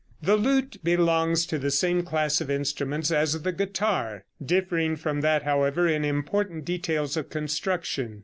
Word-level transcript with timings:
The 0.19 0.35
lute 0.35 0.77
belongs 0.83 1.45
to 1.45 1.59
the 1.59 1.69
same 1.69 2.01
class 2.01 2.41
of 2.41 2.49
instruments 2.49 3.11
as 3.11 3.39
the 3.43 3.51
guitar, 3.51 4.25
differing 4.43 4.95
from 4.95 5.21
that, 5.21 5.43
however, 5.43 5.87
in 5.87 6.03
important 6.03 6.65
details 6.65 7.15
of 7.17 7.29
construction. 7.29 8.19